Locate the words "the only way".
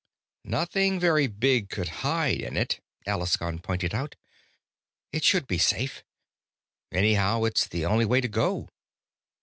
7.67-8.19